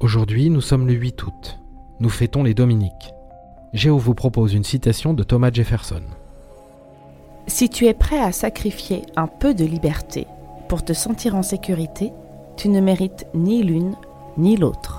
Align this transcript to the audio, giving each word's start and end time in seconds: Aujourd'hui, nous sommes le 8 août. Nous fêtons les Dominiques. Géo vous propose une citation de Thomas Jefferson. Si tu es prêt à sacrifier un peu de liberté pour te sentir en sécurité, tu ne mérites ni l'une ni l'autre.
Aujourd'hui, 0.00 0.48
nous 0.48 0.60
sommes 0.60 0.86
le 0.86 0.92
8 0.92 1.24
août. 1.24 1.58
Nous 1.98 2.08
fêtons 2.08 2.44
les 2.44 2.54
Dominiques. 2.54 3.12
Géo 3.72 3.98
vous 3.98 4.14
propose 4.14 4.54
une 4.54 4.62
citation 4.62 5.12
de 5.12 5.24
Thomas 5.24 5.50
Jefferson. 5.52 6.02
Si 7.48 7.68
tu 7.68 7.86
es 7.86 7.94
prêt 7.94 8.20
à 8.20 8.30
sacrifier 8.30 9.02
un 9.16 9.26
peu 9.26 9.54
de 9.54 9.64
liberté 9.64 10.28
pour 10.68 10.84
te 10.84 10.92
sentir 10.92 11.34
en 11.34 11.42
sécurité, 11.42 12.12
tu 12.56 12.68
ne 12.68 12.80
mérites 12.80 13.26
ni 13.34 13.64
l'une 13.64 13.96
ni 14.36 14.56
l'autre. 14.56 14.97